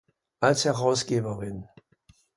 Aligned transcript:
Als 0.39 0.65
Herausgeberin 0.65 1.67